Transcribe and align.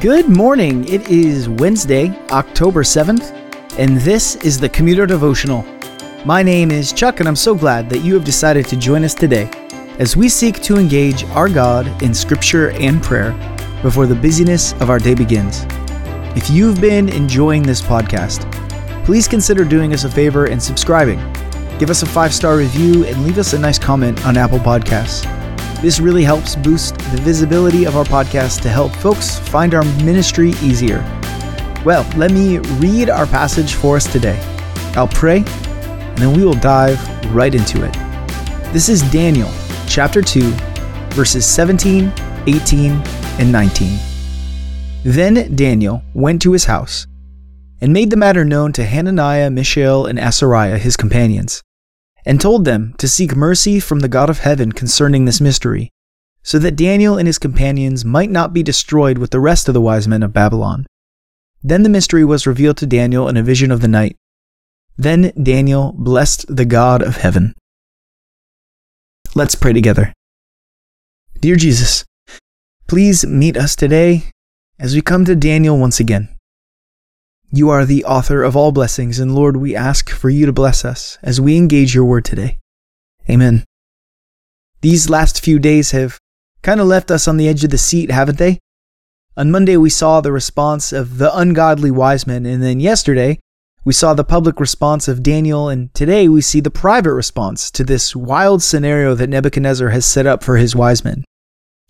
Good 0.00 0.28
morning. 0.28 0.86
It 0.86 1.08
is 1.08 1.48
Wednesday, 1.48 2.16
October 2.30 2.84
7th, 2.84 3.32
and 3.80 3.96
this 3.96 4.36
is 4.36 4.60
the 4.60 4.68
Commuter 4.68 5.06
Devotional. 5.06 5.64
My 6.24 6.40
name 6.40 6.70
is 6.70 6.92
Chuck, 6.92 7.18
and 7.18 7.28
I'm 7.28 7.34
so 7.34 7.52
glad 7.52 7.90
that 7.90 8.00
you 8.00 8.14
have 8.14 8.22
decided 8.22 8.66
to 8.66 8.76
join 8.76 9.02
us 9.02 9.12
today 9.12 9.50
as 9.98 10.16
we 10.16 10.28
seek 10.28 10.62
to 10.62 10.76
engage 10.76 11.24
our 11.30 11.48
God 11.48 12.00
in 12.00 12.14
Scripture 12.14 12.70
and 12.72 13.02
prayer 13.02 13.32
before 13.82 14.06
the 14.06 14.14
busyness 14.14 14.72
of 14.74 14.88
our 14.88 15.00
day 15.00 15.16
begins. 15.16 15.66
If 16.36 16.48
you've 16.48 16.80
been 16.80 17.08
enjoying 17.08 17.64
this 17.64 17.82
podcast, 17.82 18.44
please 19.04 19.26
consider 19.26 19.64
doing 19.64 19.94
us 19.94 20.04
a 20.04 20.10
favor 20.10 20.44
and 20.44 20.62
subscribing. 20.62 21.18
Give 21.80 21.90
us 21.90 22.02
a 22.02 22.06
five 22.06 22.32
star 22.32 22.56
review 22.56 23.04
and 23.04 23.24
leave 23.24 23.38
us 23.38 23.52
a 23.52 23.58
nice 23.58 23.80
comment 23.80 24.24
on 24.24 24.36
Apple 24.36 24.60
Podcasts. 24.60 25.37
This 25.80 26.00
really 26.00 26.24
helps 26.24 26.56
boost 26.56 26.98
the 26.98 27.20
visibility 27.22 27.84
of 27.86 27.96
our 27.96 28.04
podcast 28.04 28.62
to 28.62 28.68
help 28.68 28.92
folks 28.96 29.38
find 29.38 29.74
our 29.74 29.84
ministry 30.02 30.50
easier. 30.60 30.98
Well, 31.84 32.04
let 32.16 32.32
me 32.32 32.58
read 32.80 33.10
our 33.10 33.26
passage 33.26 33.74
for 33.74 33.94
us 33.94 34.10
today. 34.10 34.40
I'll 34.96 35.06
pray, 35.06 35.44
and 35.46 36.18
then 36.18 36.36
we 36.36 36.44
will 36.44 36.54
dive 36.54 36.98
right 37.32 37.54
into 37.54 37.84
it. 37.84 37.92
This 38.72 38.88
is 38.88 39.08
Daniel 39.12 39.50
chapter 39.86 40.20
2, 40.20 40.50
verses 41.10 41.46
17, 41.46 42.12
18, 42.48 42.90
and 43.38 43.52
19. 43.52 44.00
Then 45.04 45.54
Daniel 45.54 46.02
went 46.12 46.42
to 46.42 46.50
his 46.50 46.64
house 46.64 47.06
and 47.80 47.92
made 47.92 48.10
the 48.10 48.16
matter 48.16 48.44
known 48.44 48.72
to 48.72 48.84
Hananiah, 48.84 49.48
Mishael, 49.48 50.06
and 50.06 50.18
Azariah, 50.18 50.76
his 50.76 50.96
companions 50.96 51.62
and 52.24 52.40
told 52.40 52.64
them 52.64 52.94
to 52.98 53.08
seek 53.08 53.34
mercy 53.34 53.80
from 53.80 54.00
the 54.00 54.08
God 54.08 54.28
of 54.28 54.40
heaven 54.40 54.72
concerning 54.72 55.24
this 55.24 55.40
mystery, 55.40 55.90
so 56.42 56.58
that 56.58 56.76
Daniel 56.76 57.18
and 57.18 57.26
his 57.26 57.38
companions 57.38 58.04
might 58.04 58.30
not 58.30 58.52
be 58.52 58.62
destroyed 58.62 59.18
with 59.18 59.30
the 59.30 59.40
rest 59.40 59.68
of 59.68 59.74
the 59.74 59.80
wise 59.80 60.08
men 60.08 60.22
of 60.22 60.32
Babylon. 60.32 60.86
Then 61.62 61.82
the 61.82 61.88
mystery 61.88 62.24
was 62.24 62.46
revealed 62.46 62.76
to 62.78 62.86
Daniel 62.86 63.28
in 63.28 63.36
a 63.36 63.42
vision 63.42 63.70
of 63.70 63.80
the 63.80 63.88
night. 63.88 64.16
Then 64.96 65.32
Daniel 65.40 65.92
blessed 65.96 66.54
the 66.54 66.64
God 66.64 67.02
of 67.02 67.18
heaven. 67.18 67.54
Let's 69.34 69.54
pray 69.54 69.72
together. 69.72 70.12
Dear 71.40 71.56
Jesus, 71.56 72.04
please 72.86 73.24
meet 73.26 73.56
us 73.56 73.76
today 73.76 74.30
as 74.78 74.94
we 74.94 75.02
come 75.02 75.24
to 75.24 75.36
Daniel 75.36 75.78
once 75.78 76.00
again. 76.00 76.28
You 77.50 77.70
are 77.70 77.86
the 77.86 78.04
author 78.04 78.42
of 78.42 78.56
all 78.56 78.72
blessings, 78.72 79.18
and 79.18 79.34
Lord, 79.34 79.56
we 79.56 79.74
ask 79.74 80.10
for 80.10 80.28
you 80.28 80.44
to 80.44 80.52
bless 80.52 80.84
us 80.84 81.16
as 81.22 81.40
we 81.40 81.56
engage 81.56 81.94
your 81.94 82.04
word 82.04 82.26
today. 82.26 82.58
Amen. 83.28 83.64
These 84.82 85.08
last 85.08 85.42
few 85.42 85.58
days 85.58 85.92
have 85.92 86.18
kind 86.60 86.78
of 86.78 86.86
left 86.86 87.10
us 87.10 87.26
on 87.26 87.38
the 87.38 87.48
edge 87.48 87.64
of 87.64 87.70
the 87.70 87.78
seat, 87.78 88.10
haven't 88.10 88.36
they? 88.36 88.58
On 89.34 89.50
Monday, 89.50 89.78
we 89.78 89.88
saw 89.88 90.20
the 90.20 90.30
response 90.30 90.92
of 90.92 91.16
the 91.16 91.34
ungodly 91.34 91.90
wise 91.90 92.26
men, 92.26 92.44
and 92.44 92.62
then 92.62 92.80
yesterday, 92.80 93.38
we 93.82 93.94
saw 93.94 94.12
the 94.12 94.24
public 94.24 94.60
response 94.60 95.08
of 95.08 95.22
Daniel, 95.22 95.70
and 95.70 95.94
today 95.94 96.28
we 96.28 96.42
see 96.42 96.60
the 96.60 96.70
private 96.70 97.14
response 97.14 97.70
to 97.70 97.82
this 97.82 98.14
wild 98.14 98.62
scenario 98.62 99.14
that 99.14 99.30
Nebuchadnezzar 99.30 99.88
has 99.88 100.04
set 100.04 100.26
up 100.26 100.44
for 100.44 100.58
his 100.58 100.76
wise 100.76 101.02
men. 101.02 101.24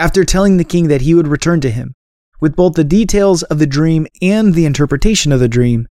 After 0.00 0.24
telling 0.24 0.56
the 0.56 0.64
king 0.64 0.88
that 0.88 1.02
he 1.02 1.12
would 1.14 1.28
return 1.28 1.60
to 1.60 1.70
him, 1.70 1.92
with 2.42 2.56
both 2.56 2.74
the 2.74 2.82
details 2.82 3.44
of 3.44 3.60
the 3.60 3.68
dream 3.68 4.04
and 4.20 4.52
the 4.52 4.66
interpretation 4.66 5.30
of 5.30 5.38
the 5.38 5.48
dream, 5.48 5.86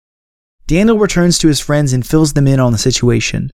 Daniel 0.67 0.99
returns 0.99 1.39
to 1.39 1.47
his 1.47 1.61
friends 1.61 1.93
and 1.93 2.05
fills 2.05 2.33
them 2.33 2.49
in 2.49 2.59
on 2.59 2.73
the 2.73 2.79
situation. 2.79 3.49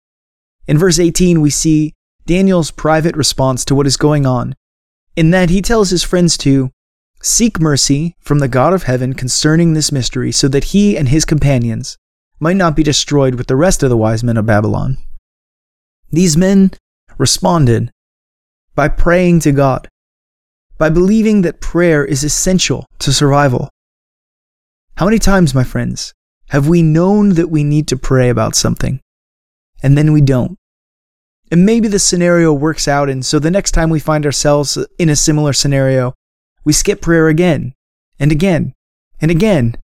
In 0.65 0.77
verse 0.77 0.97
18, 0.97 1.41
we 1.41 1.49
see 1.49 1.93
Daniel's 2.25 2.71
private 2.71 3.17
response 3.17 3.65
to 3.65 3.75
what 3.75 3.85
is 3.85 3.97
going 3.97 4.25
on, 4.25 4.55
in 5.17 5.31
that 5.31 5.49
he 5.49 5.61
tells 5.61 5.89
his 5.89 6.03
friends 6.03 6.37
to 6.37 6.71
seek 7.21 7.59
mercy 7.59 8.15
from 8.21 8.39
the 8.39 8.47
God 8.47 8.71
of 8.71 8.83
heaven 8.83 9.13
concerning 9.13 9.73
this 9.73 9.91
mystery, 9.91 10.31
so 10.31 10.47
that 10.47 10.65
he 10.65 10.97
and 10.97 11.09
his 11.09 11.25
companions 11.25 11.97
might 12.39 12.55
not 12.55 12.77
be 12.77 12.83
destroyed 12.83 13.35
with 13.35 13.47
the 13.47 13.57
rest 13.57 13.83
of 13.83 13.89
the 13.89 13.97
wise 13.97 14.23
men 14.23 14.37
of 14.37 14.45
Babylon. 14.45 14.97
These 16.11 16.37
men 16.37 16.71
responded 17.17 17.91
by 18.73 18.87
praying 18.87 19.41
to 19.41 19.51
God 19.51 19.89
by 20.77 20.89
believing 20.89 21.41
that 21.41 21.61
prayer 21.61 22.03
is 22.03 22.23
essential 22.23 22.85
to 22.99 23.13
survival. 23.13 23.69
How 24.97 25.05
many 25.05 25.19
times, 25.19 25.53
my 25.53 25.63
friends, 25.63 26.13
have 26.49 26.67
we 26.67 26.81
known 26.81 27.29
that 27.29 27.49
we 27.49 27.63
need 27.63 27.87
to 27.89 27.97
pray 27.97 28.29
about 28.29 28.55
something, 28.55 28.99
and 29.81 29.97
then 29.97 30.13
we 30.13 30.21
don't? 30.21 30.57
And 31.51 31.65
maybe 31.65 31.87
the 31.87 31.99
scenario 31.99 32.51
works 32.53 32.87
out, 32.87 33.09
and 33.09 33.25
so 33.25 33.39
the 33.39 33.51
next 33.51 33.71
time 33.71 33.89
we 33.89 33.99
find 33.99 34.25
ourselves 34.25 34.77
in 34.97 35.09
a 35.09 35.15
similar 35.15 35.53
scenario, 35.53 36.13
we 36.63 36.73
skip 36.73 37.01
prayer 37.01 37.27
again, 37.27 37.73
and 38.19 38.31
again, 38.31 38.73
and 39.21 39.31
again, 39.31 39.75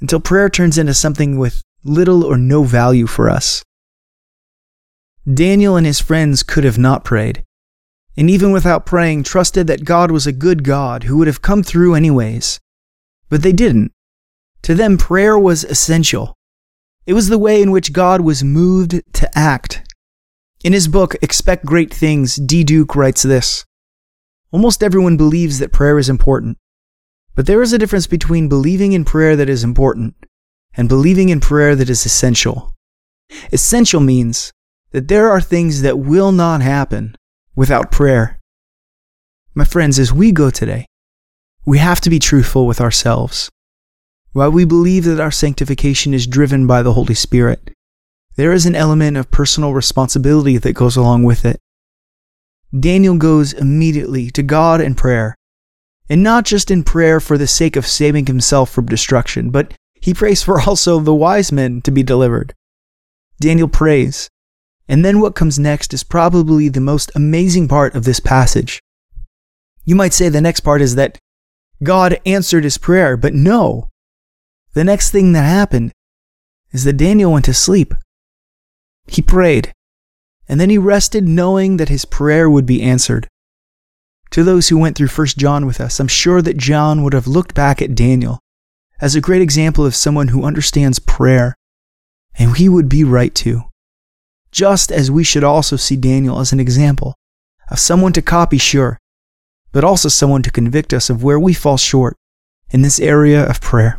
until 0.00 0.20
prayer 0.20 0.48
turns 0.48 0.78
into 0.78 0.94
something 0.94 1.38
with 1.38 1.62
little 1.84 2.24
or 2.24 2.36
no 2.36 2.64
value 2.64 3.06
for 3.06 3.28
us. 3.28 3.62
Daniel 5.32 5.76
and 5.76 5.86
his 5.86 6.00
friends 6.00 6.42
could 6.42 6.64
have 6.64 6.78
not 6.78 7.04
prayed 7.04 7.44
and 8.20 8.28
even 8.28 8.52
without 8.52 8.84
praying, 8.84 9.22
trusted 9.22 9.66
that 9.66 9.86
God 9.86 10.10
was 10.10 10.26
a 10.26 10.32
good 10.32 10.62
God 10.62 11.04
who 11.04 11.16
would 11.16 11.26
have 11.26 11.40
come 11.40 11.62
through 11.62 11.94
anyways. 11.94 12.60
But 13.30 13.42
they 13.42 13.50
didn't. 13.50 13.92
To 14.64 14.74
them, 14.74 14.98
prayer 14.98 15.38
was 15.38 15.64
essential. 15.64 16.34
It 17.06 17.14
was 17.14 17.30
the 17.30 17.38
way 17.38 17.62
in 17.62 17.70
which 17.70 17.94
God 17.94 18.20
was 18.20 18.44
moved 18.44 19.00
to 19.14 19.38
act. 19.38 19.90
In 20.62 20.74
his 20.74 20.86
book, 20.86 21.16
Expect 21.22 21.64
Great 21.64 21.94
Things, 21.94 22.36
D. 22.36 22.62
Duke 22.62 22.94
writes 22.94 23.22
this 23.22 23.64
Almost 24.52 24.82
everyone 24.82 25.16
believes 25.16 25.58
that 25.58 25.72
prayer 25.72 25.98
is 25.98 26.10
important. 26.10 26.58
But 27.34 27.46
there 27.46 27.62
is 27.62 27.72
a 27.72 27.78
difference 27.78 28.06
between 28.06 28.50
believing 28.50 28.92
in 28.92 29.06
prayer 29.06 29.34
that 29.34 29.48
is 29.48 29.64
important 29.64 30.14
and 30.74 30.90
believing 30.90 31.30
in 31.30 31.40
prayer 31.40 31.74
that 31.74 31.88
is 31.88 32.04
essential. 32.04 32.74
Essential 33.50 34.00
means 34.00 34.52
that 34.90 35.08
there 35.08 35.30
are 35.30 35.40
things 35.40 35.80
that 35.80 35.98
will 35.98 36.32
not 36.32 36.60
happen 36.60 37.16
without 37.60 37.90
prayer. 37.90 38.38
My 39.54 39.66
friends, 39.66 39.98
as 39.98 40.10
we 40.10 40.32
go 40.32 40.48
today, 40.48 40.86
we 41.66 41.76
have 41.76 42.00
to 42.00 42.08
be 42.08 42.18
truthful 42.18 42.66
with 42.66 42.80
ourselves. 42.80 43.50
While 44.32 44.50
we 44.50 44.64
believe 44.64 45.04
that 45.04 45.20
our 45.20 45.30
sanctification 45.30 46.14
is 46.14 46.26
driven 46.26 46.66
by 46.66 46.80
the 46.80 46.94
Holy 46.94 47.12
Spirit, 47.12 47.70
there 48.36 48.54
is 48.54 48.64
an 48.64 48.74
element 48.74 49.18
of 49.18 49.30
personal 49.30 49.74
responsibility 49.74 50.56
that 50.56 50.72
goes 50.72 50.96
along 50.96 51.24
with 51.24 51.44
it. 51.44 51.58
Daniel 52.72 53.18
goes 53.18 53.52
immediately 53.52 54.30
to 54.30 54.42
God 54.42 54.80
in 54.80 54.94
prayer, 54.94 55.34
and 56.08 56.22
not 56.22 56.46
just 56.46 56.70
in 56.70 56.82
prayer 56.82 57.20
for 57.20 57.36
the 57.36 57.46
sake 57.46 57.76
of 57.76 57.86
saving 57.86 58.24
himself 58.24 58.70
from 58.70 58.86
destruction, 58.86 59.50
but 59.50 59.74
he 60.00 60.14
prays 60.14 60.42
for 60.42 60.58
also 60.66 60.98
the 60.98 61.12
wise 61.12 61.52
men 61.52 61.82
to 61.82 61.90
be 61.90 62.02
delivered. 62.02 62.54
Daniel 63.38 63.68
prays, 63.68 64.30
and 64.90 65.04
then 65.04 65.20
what 65.20 65.36
comes 65.36 65.56
next 65.56 65.94
is 65.94 66.02
probably 66.02 66.68
the 66.68 66.80
most 66.80 67.12
amazing 67.14 67.68
part 67.68 67.94
of 67.94 68.02
this 68.02 68.18
passage. 68.18 68.80
You 69.84 69.94
might 69.94 70.12
say 70.12 70.28
the 70.28 70.40
next 70.40 70.60
part 70.60 70.82
is 70.82 70.96
that 70.96 71.16
God 71.80 72.20
answered 72.26 72.64
his 72.64 72.76
prayer, 72.76 73.16
but 73.16 73.32
no. 73.32 73.88
The 74.74 74.82
next 74.82 75.10
thing 75.10 75.30
that 75.32 75.44
happened 75.44 75.92
is 76.72 76.82
that 76.82 76.96
Daniel 76.96 77.30
went 77.30 77.44
to 77.44 77.54
sleep. 77.54 77.94
He 79.06 79.22
prayed, 79.22 79.72
and 80.48 80.60
then 80.60 80.70
he 80.70 80.78
rested 80.78 81.28
knowing 81.28 81.76
that 81.76 81.88
his 81.88 82.04
prayer 82.04 82.50
would 82.50 82.66
be 82.66 82.82
answered. 82.82 83.28
To 84.32 84.42
those 84.42 84.70
who 84.70 84.78
went 84.78 84.96
through 84.96 85.06
1 85.06 85.26
John 85.38 85.66
with 85.66 85.80
us, 85.80 86.00
I'm 86.00 86.08
sure 86.08 86.42
that 86.42 86.56
John 86.56 87.04
would 87.04 87.12
have 87.12 87.28
looked 87.28 87.54
back 87.54 87.80
at 87.80 87.94
Daniel 87.94 88.40
as 89.00 89.14
a 89.14 89.20
great 89.20 89.40
example 89.40 89.86
of 89.86 89.94
someone 89.94 90.28
who 90.28 90.42
understands 90.42 90.98
prayer, 90.98 91.54
and 92.34 92.56
he 92.56 92.68
would 92.68 92.88
be 92.88 93.04
right 93.04 93.32
too 93.32 93.69
just 94.52 94.90
as 94.90 95.10
we 95.10 95.24
should 95.24 95.44
also 95.44 95.76
see 95.76 95.96
Daniel 95.96 96.40
as 96.40 96.52
an 96.52 96.60
example 96.60 97.14
of 97.70 97.78
someone 97.78 98.12
to 98.12 98.22
copy, 98.22 98.58
sure, 98.58 98.98
but 99.72 99.84
also 99.84 100.08
someone 100.08 100.42
to 100.42 100.50
convict 100.50 100.92
us 100.92 101.08
of 101.08 101.22
where 101.22 101.38
we 101.38 101.54
fall 101.54 101.76
short 101.76 102.16
in 102.70 102.82
this 102.82 102.98
area 102.98 103.48
of 103.48 103.60
prayer. 103.60 103.98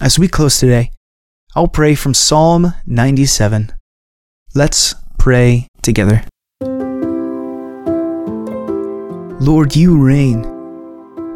As 0.00 0.18
we 0.18 0.28
close 0.28 0.58
today, 0.58 0.90
I'll 1.54 1.68
pray 1.68 1.94
from 1.94 2.14
Psalm 2.14 2.74
97. 2.86 3.72
Let's 4.54 4.94
pray 5.18 5.68
together. 5.82 6.24
Lord, 9.40 9.74
you 9.74 10.02
reign, 10.02 10.44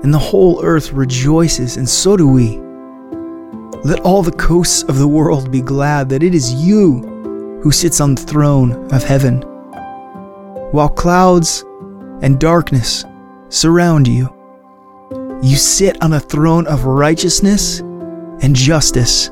and 0.03 0.13
the 0.13 0.19
whole 0.19 0.63
earth 0.63 0.93
rejoices, 0.93 1.79
and 1.79 1.89
so 1.89 2.17
do 2.17 2.29
we. 2.29 2.59
Let 3.83 4.01
all 4.01 4.23
the 4.23 4.33
coasts 4.33 4.83
of 4.83 4.99
the 4.99 5.09
world 5.09 5.51
be 5.51 5.63
glad 5.63 6.11
that 6.11 6.23
it 6.23 6.35
is 6.35 6.53
you 6.53 7.14
who 7.65 7.73
sits 7.73 7.99
on 7.99 8.15
the 8.15 8.23
throne 8.23 8.73
of 8.93 9.03
heaven. 9.03 9.41
While 10.71 10.91
clouds 10.91 11.65
and 12.21 12.39
darkness 12.39 13.07
surround 13.49 14.07
you, 14.07 14.29
you 15.43 15.57
sit 15.57 15.97
on 16.03 16.13
a 16.13 16.21
throne 16.21 16.67
of 16.67 16.85
righteousness 16.85 17.81
and 17.81 18.55
justice. 18.55 19.31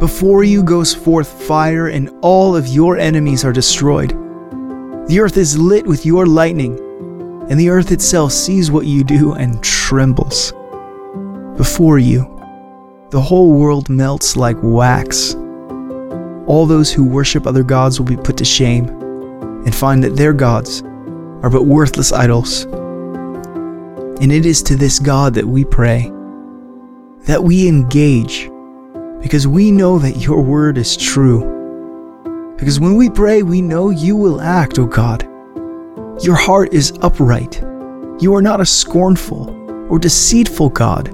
Before 0.00 0.42
you 0.42 0.62
goes 0.64 0.94
forth 0.94 1.28
fire, 1.46 1.88
and 1.88 2.08
all 2.22 2.56
of 2.56 2.66
your 2.66 2.96
enemies 2.96 3.44
are 3.44 3.52
destroyed. 3.52 4.12
The 5.06 5.20
earth 5.20 5.36
is 5.36 5.58
lit 5.58 5.86
with 5.86 6.06
your 6.06 6.24
lightning, 6.24 6.78
and 7.50 7.60
the 7.60 7.68
earth 7.68 7.92
itself 7.92 8.32
sees 8.32 8.70
what 8.70 8.86
you 8.86 9.04
do 9.04 9.34
and 9.34 9.62
trembles. 9.62 10.54
before 11.58 11.98
you, 11.98 12.22
the 13.10 13.20
whole 13.20 13.52
world 13.52 13.90
melts 13.90 14.34
like 14.34 14.56
wax. 14.62 15.36
All 16.46 16.66
those 16.66 16.92
who 16.92 17.04
worship 17.04 17.46
other 17.46 17.62
gods 17.62 17.98
will 18.00 18.06
be 18.06 18.16
put 18.16 18.36
to 18.38 18.44
shame 18.44 18.88
and 19.64 19.74
find 19.74 20.02
that 20.02 20.16
their 20.16 20.32
gods 20.32 20.82
are 21.42 21.50
but 21.50 21.66
worthless 21.66 22.12
idols. 22.12 22.64
And 24.20 24.32
it 24.32 24.46
is 24.46 24.62
to 24.64 24.76
this 24.76 24.98
God 24.98 25.34
that 25.34 25.46
we 25.46 25.64
pray, 25.64 26.10
that 27.26 27.42
we 27.42 27.68
engage, 27.68 28.50
because 29.20 29.46
we 29.46 29.70
know 29.70 29.98
that 29.98 30.18
your 30.18 30.42
word 30.42 30.78
is 30.78 30.96
true. 30.96 32.54
Because 32.56 32.80
when 32.80 32.96
we 32.96 33.08
pray, 33.08 33.42
we 33.42 33.62
know 33.62 33.90
you 33.90 34.16
will 34.16 34.40
act, 34.40 34.78
O 34.78 34.86
God. 34.86 35.22
Your 36.22 36.36
heart 36.36 36.72
is 36.72 36.92
upright. 37.02 37.60
You 38.20 38.34
are 38.34 38.42
not 38.42 38.60
a 38.60 38.66
scornful 38.66 39.50
or 39.90 39.98
deceitful 39.98 40.70
God. 40.70 41.08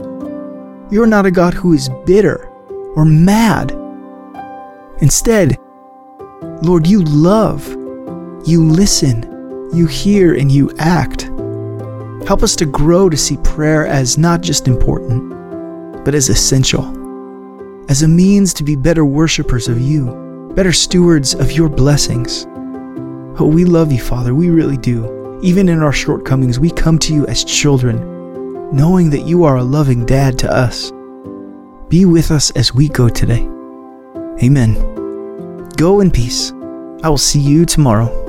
You 0.91 1.03
are 1.03 1.07
not 1.07 1.27
a 1.27 1.31
God 1.31 1.55
who 1.55 1.73
is 1.73 1.91
bitter 2.05 2.49
or 2.97 3.05
mad. 3.05 3.73
Instead, 5.01 5.57
Lord, 6.63 6.87
you 6.87 7.03
love, 7.05 7.69
you 8.45 8.65
listen, 8.65 9.23
you 9.73 9.87
hear, 9.87 10.35
and 10.35 10.51
you 10.51 10.73
act. 10.79 11.31
Help 12.27 12.43
us 12.43 12.57
to 12.57 12.67
grow 12.67 13.09
to 13.09 13.17
see 13.17 13.37
prayer 13.39 13.87
as 13.87 14.19
not 14.19 14.41
just 14.41 14.67
important, 14.67 16.05
but 16.05 16.15
as 16.15 16.29
essential, 16.29 16.85
as 17.89 18.03
a 18.03 18.09
means 18.09 18.53
to 18.55 18.65
be 18.65 18.75
better 18.75 19.05
worshippers 19.05 19.69
of 19.69 19.81
you, 19.81 20.53
better 20.57 20.73
stewards 20.73 21.35
of 21.35 21.53
your 21.53 21.69
blessings. 21.69 22.47
Oh, 23.41 23.51
we 23.53 23.65
love 23.65 23.93
you, 23.93 24.01
Father, 24.01 24.35
we 24.35 24.51
really 24.51 24.77
do. 24.77 25.41
Even 25.43 25.69
in 25.69 25.81
our 25.81 25.93
shortcomings, 25.93 26.59
we 26.59 26.71
come 26.71 26.99
to 26.99 27.15
you 27.15 27.25
as 27.29 27.45
children, 27.45 28.01
knowing 28.73 29.11
that 29.11 29.27
you 29.27 29.45
are 29.45 29.59
a 29.59 29.63
loving 29.63 30.05
dad 30.05 30.37
to 30.41 30.53
us. 30.53 30.91
Be 31.89 32.05
with 32.05 32.33
us 32.33 32.51
as 32.51 32.75
we 32.75 32.89
go 32.89 33.09
today. 33.09 33.49
Amen. 34.43 34.75
Go 35.77 36.01
in 36.01 36.11
peace. 36.11 36.53
I 37.03 37.09
will 37.09 37.19
see 37.19 37.41
you 37.41 37.65
tomorrow. 37.67 38.28